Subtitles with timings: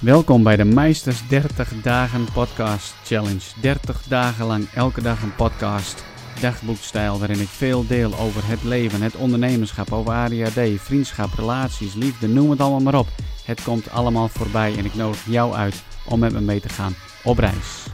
[0.00, 3.40] Welkom bij de Meisters 30 Dagen Podcast Challenge.
[3.60, 6.04] 30 dagen lang elke dag een podcast,
[6.40, 12.28] dagboekstijl waarin ik veel deel over het leven, het ondernemerschap, over ADHD, vriendschap, relaties, liefde,
[12.28, 13.08] noem het allemaal maar op.
[13.44, 16.94] Het komt allemaal voorbij en ik nodig jou uit om met me mee te gaan
[17.24, 17.86] op reis.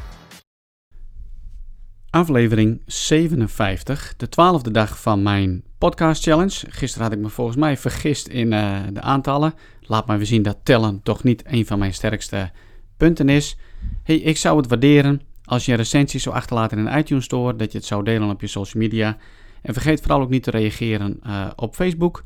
[2.10, 6.66] Aflevering 57, de twaalfde dag van mijn podcast challenge.
[6.68, 9.54] Gisteren had ik me volgens mij vergist in uh, de aantallen.
[9.80, 12.50] Laat maar weer zien dat tellen toch niet een van mijn sterkste
[12.96, 13.56] punten is.
[14.02, 17.56] Hey, ik zou het waarderen als je een recensie zou achterlaten in de iTunes Store,
[17.56, 19.16] dat je het zou delen op je social media.
[19.62, 22.24] En vergeet vooral ook niet te reageren uh, op Facebook,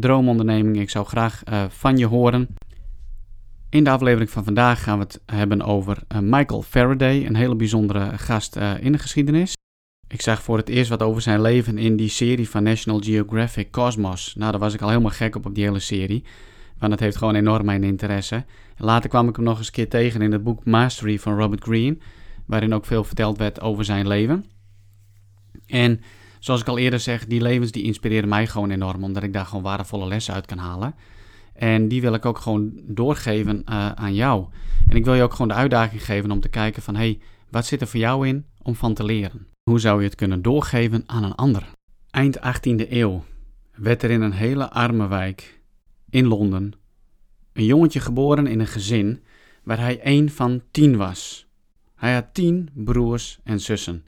[0.00, 0.80] Droomonderneming.
[0.80, 2.48] Ik zou graag uh, van je horen.
[3.76, 7.56] In de aflevering van vandaag gaan we het hebben over uh, Michael Faraday, een hele
[7.56, 9.54] bijzondere gast in de geschiedenis.
[10.08, 13.70] Ik zag voor het eerst wat over zijn leven in die serie van National Geographic
[13.70, 14.34] Cosmos.
[14.34, 16.24] Nou, daar was ik al helemaal gek op, op die hele serie.
[16.78, 18.44] Want het heeft gewoon enorm mijn interesse.
[18.76, 21.62] Later kwam ik hem nog eens een keer tegen in het boek Mastery van Robert
[21.62, 21.98] Greene.
[22.46, 24.44] Waarin ook veel verteld werd over zijn leven.
[25.66, 26.00] En
[26.38, 29.04] zoals ik al eerder zeg, die levens die inspireren mij gewoon enorm.
[29.04, 30.94] Omdat ik daar gewoon waardevolle lessen uit kan halen.
[31.58, 34.46] En die wil ik ook gewoon doorgeven uh, aan jou.
[34.88, 36.96] En ik wil je ook gewoon de uitdaging geven om te kijken van...
[36.96, 37.18] Hey,
[37.50, 39.46] wat zit er voor jou in om van te leren?
[39.62, 41.70] Hoe zou je het kunnen doorgeven aan een ander?
[42.10, 43.24] Eind 18e eeuw
[43.74, 45.60] werd er in een hele arme wijk
[46.10, 46.74] in Londen
[47.56, 49.22] een jongetje geboren in een gezin
[49.62, 51.46] waar hij één van tien was.
[51.94, 54.06] Hij had tien broers en zussen.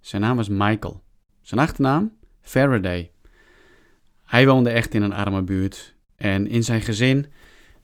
[0.00, 1.02] Zijn naam was Michael.
[1.40, 2.12] Zijn achternaam?
[2.40, 3.10] Faraday.
[4.24, 7.26] Hij woonde echt in een arme buurt en in zijn gezin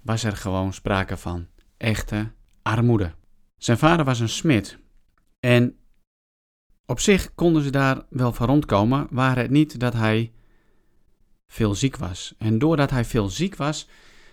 [0.03, 3.15] was er gewoon sprake van echte armoede.
[3.56, 4.79] Zijn vader was een smid
[5.41, 5.77] en
[6.87, 10.33] op zich konden ze daar wel van rondkomen, waar het niet dat hij
[11.47, 12.34] veel ziek was.
[12.39, 13.89] En doordat hij veel ziek was,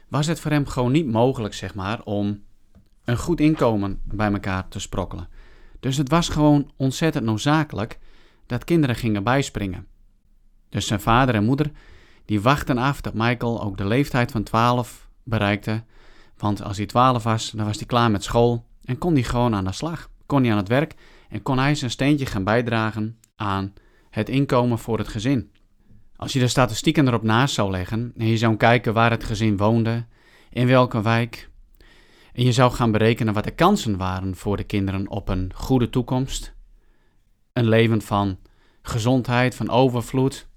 [0.07, 2.43] was het voor hem gewoon niet mogelijk, zeg maar, om
[3.03, 5.27] een goed inkomen bij elkaar te sprokkelen.
[5.79, 7.99] Dus het was gewoon ontzettend noodzakelijk
[8.45, 9.87] dat kinderen gingen bijspringen.
[10.69, 11.71] Dus zijn vader en moeder,
[12.25, 15.83] die wachten af dat Michael ook de leeftijd van 12 bereikte.
[16.37, 19.55] Want als hij 12 was, dan was hij klaar met school en kon hij gewoon
[19.55, 20.09] aan de slag.
[20.25, 20.95] Kon hij aan het werk
[21.29, 23.73] en kon hij zijn steentje gaan bijdragen aan
[24.09, 25.51] het inkomen voor het gezin.
[26.15, 29.57] Als je de statistieken erop naast zou leggen en je zou kijken waar het gezin
[29.57, 30.05] woonde,
[30.49, 31.49] in welke wijk,
[32.33, 35.89] en je zou gaan berekenen wat de kansen waren voor de kinderen op een goede
[35.89, 36.53] toekomst,
[37.53, 38.37] een leven van
[38.81, 40.47] gezondheid, van overvloed,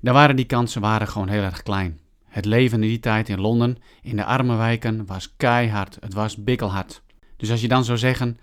[0.00, 2.00] dan waren die kansen waren gewoon heel erg klein.
[2.24, 5.96] Het leven in die tijd in Londen, in de arme wijken, was keihard.
[6.00, 7.02] Het was bikkelhard.
[7.36, 8.38] Dus als je dan zou zeggen,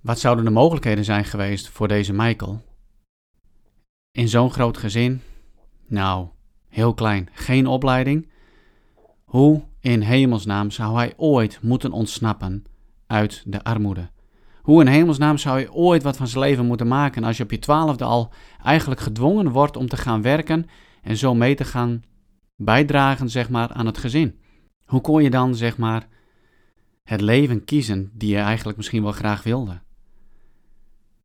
[0.00, 2.62] wat zouden de mogelijkheden zijn geweest voor deze Michael?
[4.12, 5.22] In zo'n groot gezin?
[5.86, 6.28] Nou,
[6.68, 7.28] heel klein.
[7.32, 8.28] Geen opleiding.
[9.24, 12.64] Hoe in hemelsnaam zou hij ooit moeten ontsnappen
[13.06, 14.10] uit de armoede?
[14.62, 17.50] Hoe in hemelsnaam zou hij ooit wat van zijn leven moeten maken als je op
[17.50, 18.32] je twaalfde al
[18.62, 20.66] eigenlijk gedwongen wordt om te gaan werken
[21.02, 22.02] en zo mee te gaan
[22.56, 24.38] bijdragen, zeg maar, aan het gezin?
[24.84, 26.08] Hoe kon je dan, zeg maar,
[27.02, 29.80] het leven kiezen die je eigenlijk misschien wel graag wilde?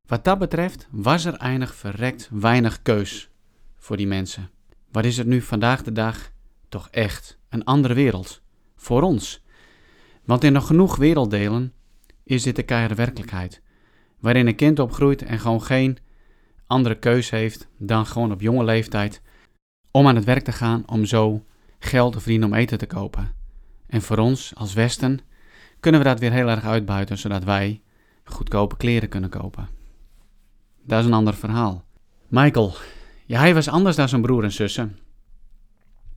[0.05, 3.29] Wat dat betreft was er eindig verrekt weinig keus
[3.77, 4.49] voor die mensen.
[4.91, 6.31] Wat is het nu vandaag de dag
[6.69, 8.41] toch echt een andere wereld
[8.75, 9.43] voor ons?
[10.25, 11.73] Want in nog genoeg werelddelen
[12.25, 13.61] is dit de keiharde werkelijkheid,
[14.19, 15.97] waarin een kind opgroeit en gewoon geen
[16.67, 19.21] andere keus heeft dan gewoon op jonge leeftijd
[19.91, 21.45] om aan het werk te gaan om zo
[21.79, 23.33] geld te verdienen om eten te kopen.
[23.87, 25.19] En voor ons als Westen
[25.79, 27.81] kunnen we dat weer heel erg uitbuiten, zodat wij
[28.23, 29.67] goedkope kleren kunnen kopen.
[30.83, 31.85] Dat is een ander verhaal.
[32.27, 32.75] Michael,
[33.27, 34.97] hij was anders dan zijn broer en zussen.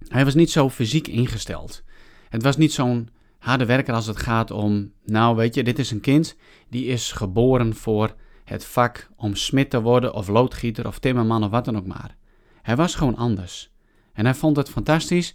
[0.09, 1.83] Hij was niet zo fysiek ingesteld.
[2.29, 3.09] Het was niet zo'n
[3.39, 6.37] harde werker als het gaat om, nou weet je, dit is een kind
[6.69, 11.51] die is geboren voor het vak om smid te worden of loodgieter of timmerman of
[11.51, 12.17] wat dan ook maar.
[12.63, 13.71] Hij was gewoon anders.
[14.13, 15.35] En hij vond het fantastisch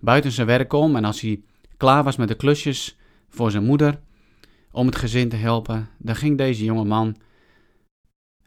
[0.00, 1.42] buiten zijn werk om en als hij
[1.76, 2.96] klaar was met de klusjes
[3.28, 4.00] voor zijn moeder
[4.70, 7.16] om het gezin te helpen, dan ging deze jonge man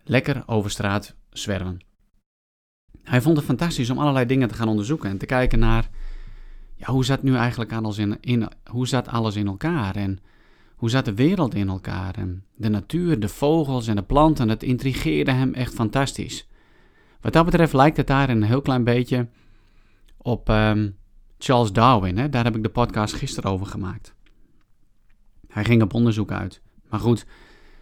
[0.04, 1.80] lekker over straat zwerven.
[3.04, 5.90] Hij vond het fantastisch om allerlei dingen te gaan onderzoeken en te kijken naar
[6.86, 10.20] hoe zat nu eigenlijk alles in, in, hoe zat alles in elkaar en
[10.76, 14.50] hoe zat de wereld in elkaar en de natuur, de vogels en de planten.
[14.50, 16.48] Het intrigeerde hem echt fantastisch.
[17.22, 19.28] Wat dat betreft lijkt het daar een heel klein beetje
[20.18, 20.96] op um,
[21.38, 22.18] Charles Darwin.
[22.18, 22.30] Hè?
[22.30, 24.16] Daar heb ik de podcast gisteren over gemaakt.
[25.48, 26.62] Hij ging op onderzoek uit.
[26.90, 27.26] Maar goed,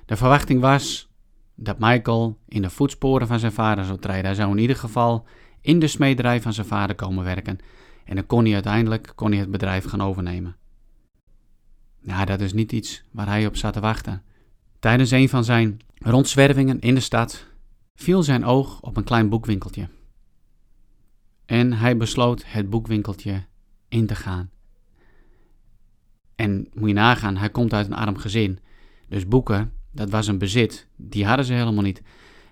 [0.06, 1.10] de verwachting was
[1.56, 4.26] dat Michael in de voetsporen van zijn vader zou treden.
[4.26, 5.26] Hij zou in ieder geval
[5.62, 7.60] in de smederij van zijn vader komen werken.
[8.06, 10.56] En dan kon hij uiteindelijk kon hij het bedrijf gaan overnemen.
[12.02, 14.24] Nou, dat is niet iets waar hij op zat te wachten.
[14.80, 17.46] Tijdens een van zijn rondzwervingen in de stad
[17.96, 19.90] viel zijn oog op een klein boekwinkeltje.
[21.46, 23.46] En hij besloot het boekwinkeltje
[23.90, 24.50] in te gaan.
[26.36, 28.60] En moet je nagaan, hij komt uit een arm gezin.
[29.08, 30.88] Dus boeken, dat was een bezit.
[30.96, 32.02] Die hadden ze helemaal niet.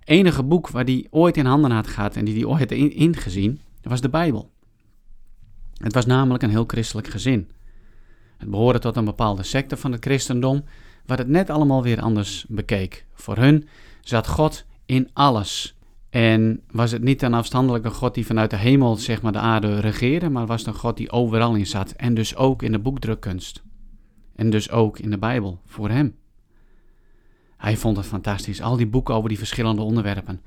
[0.03, 3.61] Enige boek waar hij ooit in handen had gehad en die hij ooit had ingezien,
[3.81, 4.51] was de Bijbel.
[5.79, 7.49] Het was namelijk een heel christelijk gezin.
[8.37, 10.63] Het behoorde tot een bepaalde secte van het christendom,
[11.05, 13.05] wat het net allemaal weer anders bekeek.
[13.13, 13.67] Voor hun
[14.01, 15.77] zat God in alles.
[16.09, 19.79] En was het niet een afstandelijke God die vanuit de hemel zeg maar, de aarde
[19.79, 21.91] regeerde, maar was het een God die overal in zat.
[21.91, 23.63] En dus ook in de boekdrukkunst.
[24.35, 26.15] En dus ook in de Bijbel, voor hem.
[27.57, 30.41] Hij vond het fantastisch, al die boeken over die verschillende onderwerpen.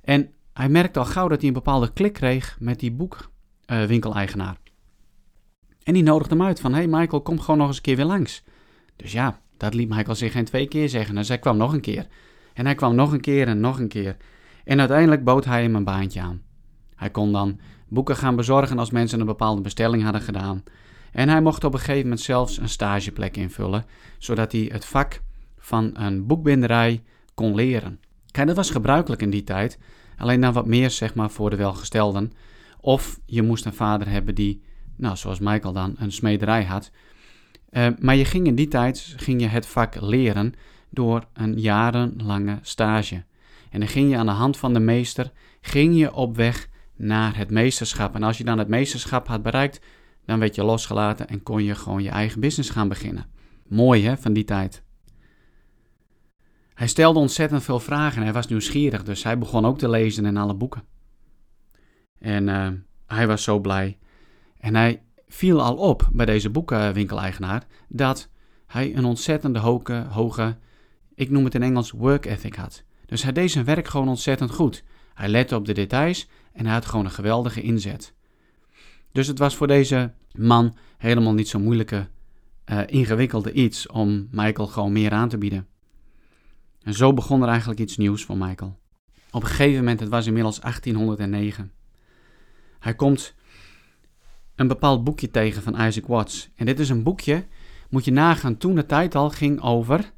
[0.00, 2.92] En hij merkte al gauw dat hij een bepaalde klik kreeg met die
[3.68, 4.56] boekwinkeleigenaar.
[5.82, 8.04] en die nodigde hem uit van, hey Michael, kom gewoon nog eens een keer weer
[8.04, 8.42] langs.
[8.96, 11.14] Dus ja, dat liet Michael zich geen twee keer zeggen.
[11.14, 12.06] Dus hij kwam nog een keer.
[12.54, 14.16] En hij kwam nog een keer en nog een keer.
[14.64, 16.42] En uiteindelijk bood hij hem een baantje aan.
[16.94, 20.62] Hij kon dan boeken gaan bezorgen als mensen een bepaalde bestelling hadden gedaan.
[21.12, 23.84] En hij mocht op een gegeven moment zelfs een stageplek invullen,
[24.18, 25.20] zodat hij het vak
[25.58, 27.02] van een boekbinderij
[27.34, 28.00] kon leren.
[28.30, 29.78] Kijk, dat was gebruikelijk in die tijd,
[30.16, 32.32] alleen dan wat meer zeg maar voor de welgestelden.
[32.88, 34.62] Of je moest een vader hebben die,
[34.96, 36.90] nou zoals Michael dan, een smederij had.
[37.70, 40.54] Uh, maar je ging in die tijd ging je het vak leren
[40.90, 43.24] door een jarenlange stage.
[43.70, 47.36] En dan ging je aan de hand van de meester, ging je op weg naar
[47.36, 48.14] het meesterschap.
[48.14, 49.80] En als je dan het meesterschap had bereikt,
[50.24, 53.26] dan werd je losgelaten en kon je gewoon je eigen business gaan beginnen.
[53.66, 54.82] Mooi hè, van die tijd.
[56.74, 58.22] Hij stelde ontzettend veel vragen.
[58.22, 60.96] Hij was nieuwsgierig, dus hij begon ook te lezen in alle boeken.
[62.18, 62.68] En uh,
[63.06, 63.98] hij was zo blij.
[64.60, 68.28] En hij viel al op bij deze boekenwinkeleigenaar dat
[68.66, 70.56] hij een ontzettende hoge, hoge,
[71.14, 72.82] ik noem het in Engels, work ethic had.
[73.06, 74.84] Dus hij deed zijn werk gewoon ontzettend goed.
[75.14, 78.14] Hij lette op de details en hij had gewoon een geweldige inzet.
[79.12, 82.08] Dus het was voor deze man helemaal niet zo moeilijke,
[82.66, 85.66] uh, ingewikkelde iets om Michael gewoon meer aan te bieden.
[86.82, 88.78] En zo begon er eigenlijk iets nieuws voor Michael.
[89.30, 91.72] Op een gegeven moment, het was inmiddels 1809.
[92.88, 93.34] Hij komt
[94.54, 96.50] een bepaald boekje tegen van Isaac Watts.
[96.54, 97.46] En dit is een boekje,
[97.90, 100.12] moet je nagaan, toen de tijd al ging over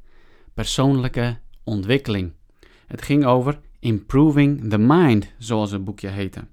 [0.53, 2.33] persoonlijke ontwikkeling.
[2.87, 6.47] Het ging over Improving the Mind, zoals het boekje heette.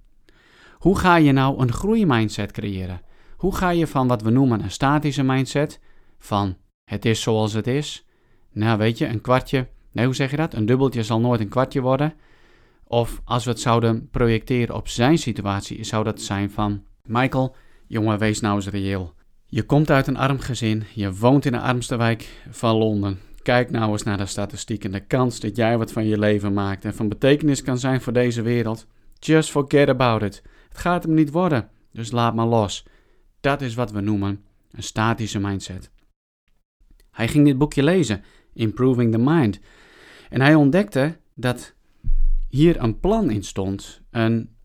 [0.73, 3.01] Hoe ga je nou een groeimindset creëren?
[3.37, 5.81] Hoe ga je van wat we noemen een statische mindset,
[6.19, 8.07] van het is zoals het is,
[8.53, 10.55] nou weet je, een kwartje, nee hoe zeg je dat?
[10.55, 12.15] Een dubbeltje zal nooit een kwartje worden.
[12.89, 17.57] Of als we het zouden projecteren op zijn situatie, zou dat zijn van Michael,
[17.87, 19.15] jongen, wees nou eens reëel.
[19.47, 23.19] Je komt uit een arm gezin, je woont in de armste wijk van Londen.
[23.43, 24.91] Kijk nou eens naar de statistieken.
[24.91, 28.13] De kans dat jij wat van je leven maakt en van betekenis kan zijn voor
[28.13, 28.87] deze wereld.
[29.19, 30.43] Just forget about it.
[30.69, 32.85] Het gaat hem niet worden, dus laat maar los.
[33.41, 35.91] Dat is wat we noemen een statische mindset.
[37.11, 39.61] Hij ging dit boekje lezen, Improving the Mind.
[40.31, 41.75] En hij ontdekte dat
[42.49, 44.03] hier een plan in stond.
[44.11, 44.57] Een,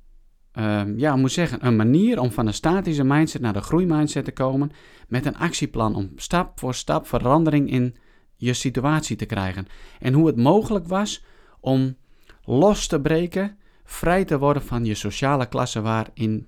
[0.53, 4.31] uh, ja, moet zeggen, een manier om van een statische mindset naar de groeimindset te
[4.31, 4.71] komen.
[5.07, 7.95] Met een actieplan om stap voor stap verandering in
[8.35, 9.67] je situatie te krijgen.
[9.99, 11.23] En hoe het mogelijk was
[11.59, 11.95] om
[12.43, 16.47] los te breken, vrij te worden van je sociale klasse waarin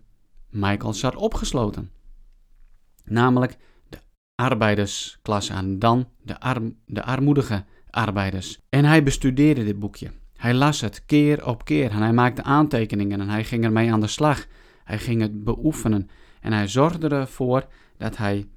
[0.50, 1.92] Michael zat opgesloten.
[3.04, 3.58] Namelijk
[3.90, 3.98] de
[4.36, 8.60] arbeidersklasse en dan de, arm, de armoedige arbeiders.
[8.70, 10.12] En hij bestudeerde dit boekje.
[10.46, 14.00] Hij las het keer op keer en hij maakte aantekeningen en hij ging ermee aan
[14.00, 14.46] de slag.
[14.84, 16.10] Hij ging het beoefenen
[16.42, 18.48] en hij zorgde ervoor dat hij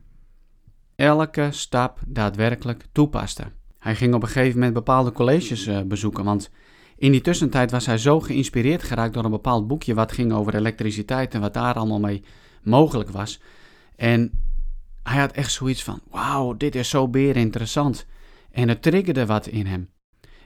[0.97, 3.45] elke stap daadwerkelijk toepaste.
[3.79, 6.51] Hij ging op een gegeven moment bepaalde colleges uh, bezoeken, want
[6.97, 10.55] in die tussentijd was hij zo geïnspireerd geraakt door een bepaald boekje wat ging over
[10.55, 12.25] elektriciteit en wat daar allemaal mee
[12.63, 13.41] mogelijk was.
[13.97, 14.31] En
[15.03, 18.07] hij had echt zoiets van: wauw, dit is zo beer interessant.
[18.51, 19.89] En het triggerde wat in hem.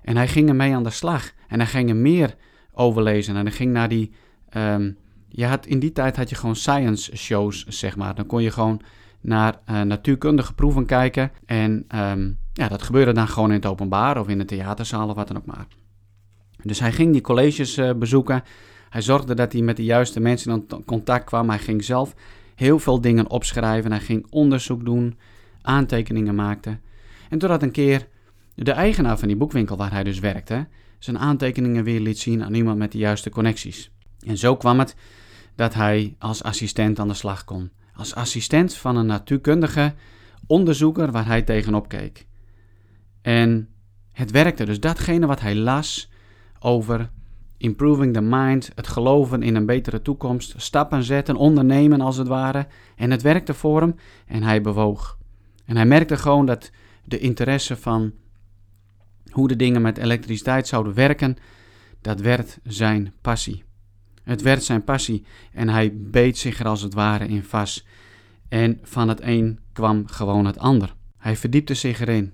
[0.03, 1.33] En hij ging ermee aan de slag.
[1.49, 2.35] En hij ging er meer
[2.73, 3.37] over lezen.
[3.37, 4.13] En hij ging naar die.
[4.57, 4.97] Um,
[5.29, 8.15] je had, in die tijd had je gewoon science shows, zeg maar.
[8.15, 8.81] Dan kon je gewoon
[9.21, 11.31] naar uh, natuurkundige proeven kijken.
[11.47, 15.15] En um, ja, dat gebeurde dan gewoon in het openbaar of in de theaterzaal of
[15.15, 15.67] wat dan ook maar.
[16.63, 18.43] Dus hij ging die colleges uh, bezoeken.
[18.91, 21.49] Hij zorgde dat hij met de juiste mensen in contact kwam.
[21.49, 22.15] Hij ging zelf
[22.55, 23.91] heel veel dingen opschrijven.
[23.91, 25.19] Hij ging onderzoek doen,
[25.63, 26.79] aantekeningen maakte.
[27.29, 28.09] En totdat een keer
[28.55, 30.67] de eigenaar van die boekwinkel waar hij dus werkte,
[30.99, 33.91] zijn aantekeningen weer liet zien aan iemand met de juiste connecties.
[34.27, 34.97] En zo kwam het
[35.55, 37.71] dat hij als assistent aan de slag kon.
[37.95, 39.95] Als assistent van een natuurkundige
[40.47, 42.27] onderzoeker waar hij tegenop keek.
[43.23, 43.69] En
[44.13, 44.65] het werkte.
[44.65, 46.11] Dus datgene wat hij las
[46.59, 47.11] over
[47.57, 52.67] improving the mind, het geloven in een betere toekomst, stappen zetten, ondernemen als het ware.
[52.97, 53.95] En het werkte voor hem
[54.27, 55.19] en hij bewoog.
[55.65, 56.71] En hij merkte gewoon dat
[57.05, 58.13] de interesse van
[59.33, 61.37] hoe de dingen met elektriciteit zouden werken,
[62.01, 63.65] dat werd zijn passie.
[64.23, 67.87] Het werd zijn passie en hij beet zich er als het ware in vast.
[68.49, 70.95] En van het een kwam gewoon het ander.
[71.19, 72.33] Hij verdiepte zich erin.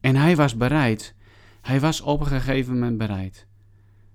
[0.00, 1.14] En hij was bereid,
[1.60, 3.46] hij was op een gegeven moment bereid,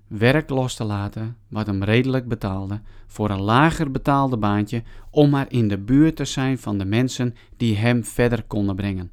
[0.08, 5.52] werk los te laten wat hem redelijk betaalde voor een lager betaalde baantje om maar
[5.52, 9.12] in de buurt te zijn van de mensen die hem verder konden brengen.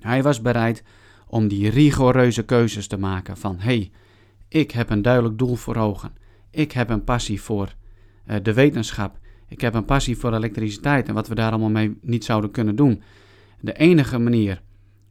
[0.00, 0.82] Hij was bereid
[1.26, 3.90] om die rigoureuze keuzes te maken van hey,
[4.48, 6.12] ik heb een duidelijk doel voor ogen.
[6.50, 7.74] Ik heb een passie voor
[8.26, 9.18] uh, de wetenschap.
[9.48, 12.76] Ik heb een passie voor elektriciteit en wat we daar allemaal mee niet zouden kunnen
[12.76, 13.02] doen.
[13.60, 14.62] De enige manier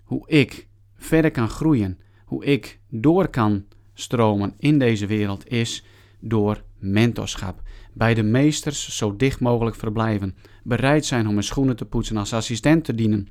[0.04, 5.86] hoe ik verder kan groeien, hoe ik door kan stromen in deze wereld is
[6.20, 7.62] door mentorschap.
[7.94, 10.36] Bij de meesters zo dicht mogelijk verblijven.
[10.64, 13.28] Bereid zijn om hun schoenen te poetsen, als assistent te dienen.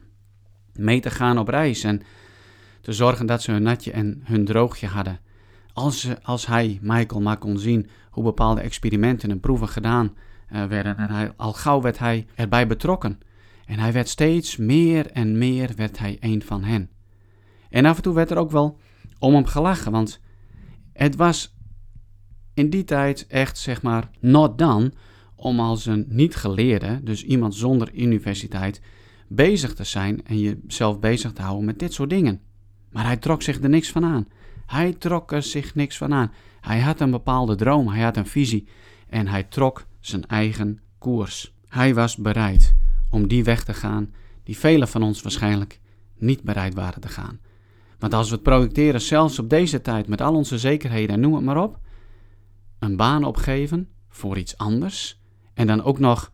[0.73, 2.03] Mee te gaan op reis en
[2.85, 5.21] te zorgen dat ze hun natje en hun droogje hadden.
[5.73, 10.13] Als, ze, als hij, Michael, maar kon zien hoe bepaalde experimenten en proeven gedaan
[10.53, 10.97] uh, werden.
[10.97, 13.19] En hij, al gauw werd hij erbij betrokken.
[13.67, 16.91] En hij werd steeds meer en meer werd hij een van hen.
[17.71, 18.79] En af en toe werd er ook wel
[19.19, 20.21] om hem gelachen, want
[20.93, 21.57] het was
[22.55, 24.93] in die tijd echt, zeg maar, not done
[25.35, 28.81] om als een niet-geleerde, dus iemand zonder universiteit,
[29.29, 32.41] bezig te zijn en jezelf bezig te houden met dit soort dingen.
[32.95, 34.29] Maar hij trok zich er niks van aan.
[34.67, 36.33] Hij trok er zich niks van aan.
[36.61, 38.69] Hij had een bepaalde droom, hij had een visie
[39.09, 41.55] en hij trok zijn eigen koers.
[41.69, 42.75] Hij was bereid
[43.11, 45.81] om die weg te gaan die velen van ons waarschijnlijk
[46.19, 47.41] niet bereid waren te gaan.
[47.99, 51.35] Want als we het projecteren, zelfs op deze tijd, met al onze zekerheden en noem
[51.35, 51.79] het maar op,
[52.79, 55.21] een baan opgeven voor iets anders
[55.55, 56.33] en dan ook nog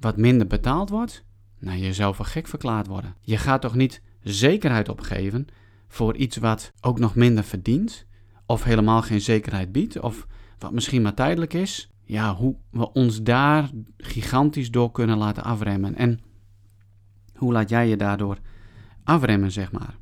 [0.00, 1.24] wat minder betaald wordt,
[1.58, 3.14] nou, je zou voor gek verklaard worden.
[3.20, 5.46] Je gaat toch niet zekerheid opgeven
[5.88, 8.06] voor iets wat ook nog minder verdient,
[8.46, 10.26] of helemaal geen zekerheid biedt, of
[10.58, 11.90] wat misschien maar tijdelijk is?
[12.04, 15.94] Ja, hoe we ons daar gigantisch door kunnen laten afremmen.
[15.94, 16.20] En
[17.34, 18.38] hoe laat jij je daardoor
[19.04, 19.96] afremmen, zeg maar?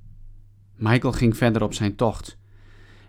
[0.76, 2.38] Michael ging verder op zijn tocht.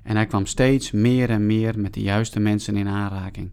[0.03, 3.51] En hij kwam steeds meer en meer met de juiste mensen in aanraking.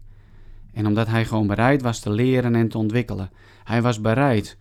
[0.73, 3.29] En omdat hij gewoon bereid was te leren en te ontwikkelen,
[3.63, 4.57] hij was bereid.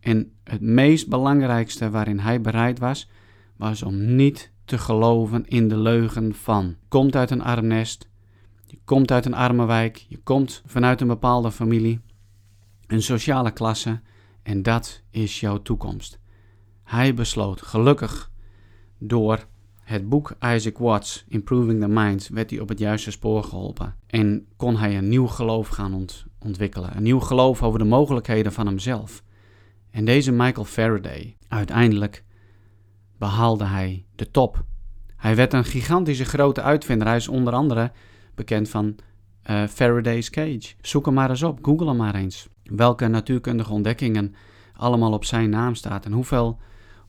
[0.00, 3.10] En het meest belangrijkste waarin hij bereid was,
[3.56, 6.76] was om niet te geloven in de leugen van.
[6.88, 8.08] Komt uit een arm nest,
[8.66, 12.00] je komt uit een arme wijk, je komt vanuit een bepaalde familie,
[12.86, 14.00] een sociale klasse,
[14.42, 16.18] en dat is jouw toekomst.
[16.82, 18.30] Hij besloot, gelukkig
[18.98, 19.46] door
[19.86, 23.94] het boek Isaac Watts, Improving the Mind, werd hij op het juiste spoor geholpen.
[24.06, 26.06] En kon hij een nieuw geloof gaan
[26.38, 26.96] ontwikkelen.
[26.96, 29.22] Een nieuw geloof over de mogelijkheden van hemzelf.
[29.90, 32.24] En deze Michael Faraday, uiteindelijk
[33.18, 34.64] behaalde hij de top.
[35.16, 37.06] Hij werd een gigantische grote uitvinder.
[37.06, 37.92] Hij is onder andere
[38.34, 38.96] bekend van
[39.50, 40.74] uh, Faraday's Cage.
[40.80, 42.48] Zoek hem maar eens op, google hem maar eens.
[42.62, 44.34] Welke natuurkundige ontdekkingen
[44.72, 46.58] allemaal op zijn naam staat en hoeveel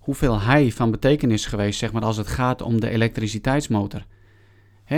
[0.08, 4.06] hoeveel hij van betekenis geweest, zeg maar, als het gaat om de elektriciteitsmotor.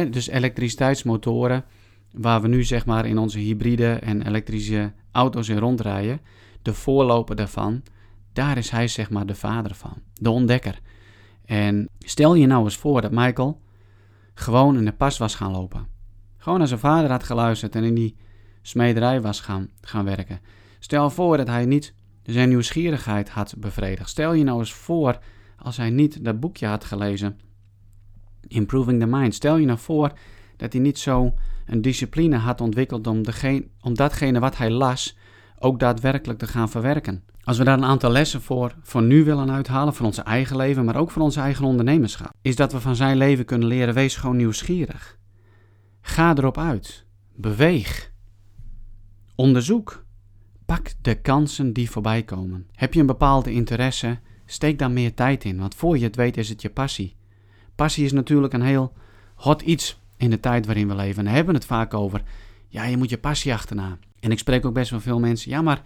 [0.10, 1.66] Dus elektriciteitsmotoren,
[2.12, 6.22] waar we nu zeg maar in onze hybride en elektrische auto's in rondrijden,
[6.62, 7.84] de voorloper daarvan,
[8.34, 10.80] daar is hij zeg maar de vader van, de ontdekker.
[11.50, 13.62] En stel je nou eens voor dat Michael
[14.34, 15.88] gewoon in de pas was gaan lopen.
[16.38, 18.16] Gewoon naar zijn vader had geluisterd en in die
[18.62, 20.40] smederij was gaan, gaan werken.
[20.80, 24.10] Stel voor dat hij niet zijn nieuwsgierigheid had bevredigd.
[24.10, 25.20] Stel je nou eens voor
[25.58, 27.40] als hij niet dat boekje had gelezen,
[28.48, 29.36] Improving the Mind.
[29.36, 30.12] Stel je nou voor
[30.58, 31.34] dat hij niet zo
[31.66, 33.24] een discipline had ontwikkeld om,
[33.82, 35.18] om datgene wat hij las
[35.60, 37.24] ook daadwerkelijk te gaan verwerken.
[37.44, 40.86] Als we daar een aantal lessen voor, voor nu willen uithalen, voor ons eigen leven,
[40.86, 44.16] maar ook voor onze eigen ondernemerschap, is dat we van zijn leven kunnen leren, wees
[44.16, 45.18] gewoon nieuwsgierig.
[46.02, 47.06] Ga erop uit.
[47.36, 48.12] Beweeg.
[49.36, 50.06] Onderzoek.
[50.66, 52.68] Pak de kansen die voorbij komen.
[52.74, 54.20] Heb je een bepaalde interesse?
[54.46, 57.16] Steek daar meer tijd in, want voor je het weet is het je passie.
[57.76, 58.94] Passie is natuurlijk een heel
[59.36, 61.28] hot iets in de tijd waarin we leven.
[61.28, 62.24] En hebben het vaak over,
[62.68, 63.98] ja, je moet je passie achterna.
[64.20, 65.82] En ik spreek ook best wel veel mensen, ja, maar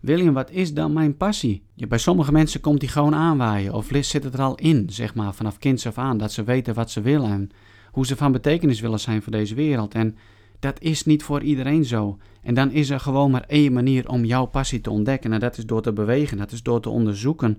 [0.00, 1.62] William, wat is dan mijn passie?
[1.74, 5.34] Bij sommige mensen komt die gewoon aanwaaien of zit het er al in, zeg maar,
[5.34, 7.50] vanaf kinds af aan, dat ze weten wat ze willen en
[7.90, 9.94] hoe ze van betekenis willen zijn voor deze wereld.
[9.94, 10.16] En
[10.60, 12.18] Dat is niet voor iedereen zo.
[12.42, 15.32] En dan is er gewoon maar één manier om jouw passie te ontdekken.
[15.32, 17.58] En dat is door te bewegen, dat is door te onderzoeken.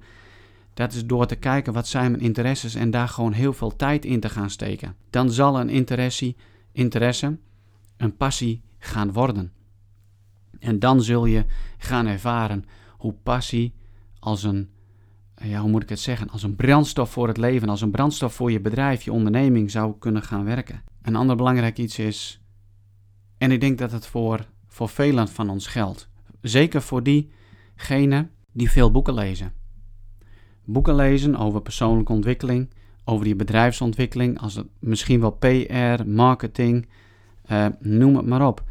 [0.73, 4.05] Dat is door te kijken wat zijn mijn interesses en daar gewoon heel veel tijd
[4.05, 4.95] in te gaan steken.
[5.09, 6.35] Dan zal een interesse,
[6.71, 7.37] interesse
[7.97, 9.51] een passie gaan worden.
[10.59, 11.45] En dan zul je
[11.77, 12.65] gaan ervaren
[12.97, 13.73] hoe passie
[14.19, 14.69] als een,
[15.43, 18.33] ja, hoe moet ik het zeggen, als een brandstof voor het leven, als een brandstof
[18.33, 20.83] voor je bedrijf, je onderneming zou kunnen gaan werken.
[21.01, 22.41] Een ander belangrijk iets is,
[23.37, 26.09] en ik denk dat het voor, voor velen van ons geldt,
[26.41, 29.53] zeker voor diegenen die veel boeken lezen.
[30.65, 32.69] Boeken lezen over persoonlijke ontwikkeling,
[33.03, 36.87] over je bedrijfsontwikkeling, als het misschien wel PR, marketing,
[37.51, 38.63] uh, noem het maar op.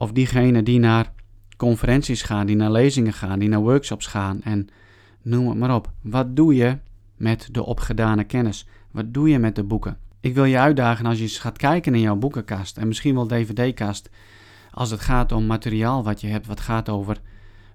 [0.00, 1.12] Of diegenen die naar
[1.56, 4.68] conferenties gaan, die naar lezingen gaan, die naar workshops gaan en
[5.22, 5.90] noem het maar op.
[6.02, 6.78] Wat doe je
[7.16, 8.66] met de opgedane kennis?
[8.90, 9.98] Wat doe je met de boeken?
[10.20, 13.26] Ik wil je uitdagen als je eens gaat kijken in jouw boekenkast en misschien wel
[13.26, 14.10] dvd-kast.
[14.70, 17.20] Als het gaat om materiaal wat je hebt, wat gaat over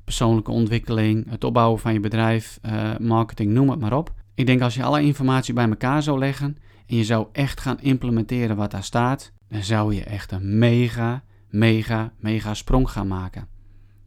[0.04, 4.14] persoonlijke ontwikkeling, het opbouwen van je bedrijf, uh, marketing, noem het maar op.
[4.36, 7.80] Ik denk als je alle informatie bij elkaar zou leggen en je zou echt gaan
[7.80, 13.48] implementeren wat daar staat, dan zou je echt een mega, mega, mega sprong gaan maken.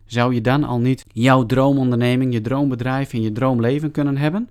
[0.05, 4.49] Zou je dan al niet jouw droomonderneming, je droombedrijf en je droomleven kunnen hebben?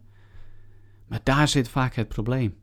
[1.07, 2.55] Maar daar zit vaak het probleem.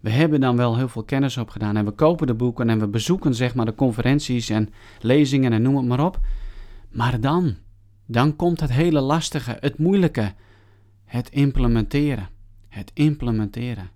[0.00, 2.88] We hebben dan wel heel veel kennis opgedaan en we kopen de boeken en we
[2.88, 4.68] bezoeken zeg maar de conferenties en
[5.00, 6.20] lezingen en noem het maar op.
[6.90, 7.56] Maar dan,
[8.06, 10.32] dan komt het hele lastige, het moeilijke,
[11.04, 12.28] het implementeren.
[12.68, 13.90] Het implementeren.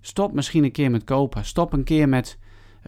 [0.00, 1.44] Stop misschien een keer met kopen.
[1.44, 2.38] Stop een keer met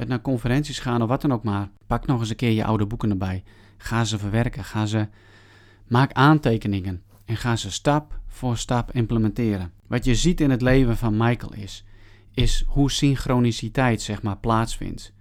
[0.04, 1.68] naar conferenties gaan of wat dan ook maar.
[1.86, 3.42] Pak nog eens een keer je oude boeken erbij.
[3.76, 4.64] Ga ze verwerken.
[4.64, 5.08] Ga ze.
[5.86, 7.02] Maak aantekeningen.
[7.24, 9.72] En ga ze stap voor stap implementeren.
[9.86, 11.84] Wat je ziet in het leven van Michael is.
[12.34, 15.12] Is hoe synchroniciteit zeg maar plaatsvindt.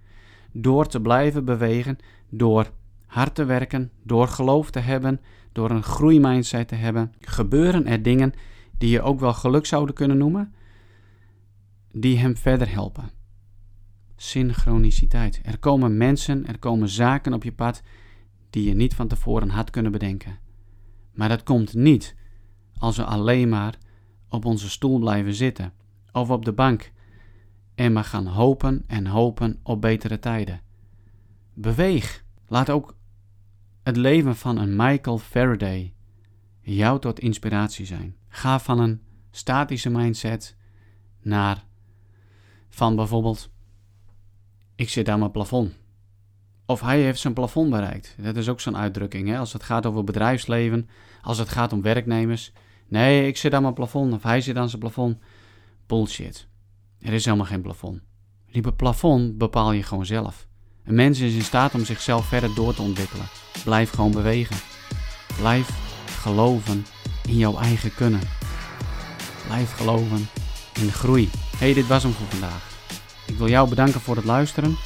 [0.51, 1.97] Door te blijven bewegen.
[2.29, 2.71] Door
[3.05, 3.91] hard te werken.
[4.03, 5.21] Door geloof te hebben.
[5.51, 7.13] Door een groeimindset te hebben.
[7.19, 8.33] Gebeuren er dingen
[8.77, 10.53] die je ook wel geluk zouden kunnen noemen.
[11.91, 13.14] Die hem verder helpen
[14.15, 15.39] synchroniciteit.
[15.43, 17.81] Er komen mensen, er komen zaken op je pad
[18.49, 20.37] die je niet van tevoren had kunnen bedenken.
[21.13, 22.15] Maar dat komt niet
[22.77, 23.77] als we alleen maar
[24.29, 25.73] op onze stoel blijven zitten
[26.11, 26.91] of op de bank
[27.75, 30.61] en maar gaan hopen en hopen op betere tijden.
[31.53, 32.23] Beweeg.
[32.47, 32.95] Laat ook
[33.83, 35.93] het leven van een Michael Faraday
[36.61, 38.15] jou tot inspiratie zijn.
[38.27, 39.01] Ga van een
[39.31, 40.55] statische mindset
[41.21, 41.65] naar
[42.69, 43.49] van bijvoorbeeld
[44.75, 45.73] ik zit aan mijn plafond.
[46.65, 48.15] Of hij heeft zijn plafond bereikt.
[48.19, 49.27] Dat is ook zo'n uitdrukking.
[49.27, 49.37] Hè?
[49.37, 50.89] Als het gaat over bedrijfsleven,
[51.21, 52.51] als het gaat om werknemers.
[52.87, 55.17] Nee, ik zit aan mijn plafond of hij zit aan zijn plafond.
[55.85, 56.47] Bullshit.
[56.99, 58.01] Er is helemaal geen plafond.
[58.51, 60.47] Die plafond bepaal je gewoon zelf.
[60.83, 63.25] Een mens is in staat om zichzelf verder door te ontwikkelen.
[63.63, 64.55] Blijf gewoon bewegen.
[65.37, 65.69] Blijf
[66.21, 66.85] geloven
[67.27, 68.21] in jouw eigen kunnen.
[69.47, 70.27] Blijf geloven
[70.79, 71.29] in de groei.
[71.57, 72.74] hey, dit was hem voor vandaag.
[73.25, 74.77] Ik wil jou bedanken voor het luisteren.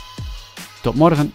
[0.81, 1.33] Tot morgen.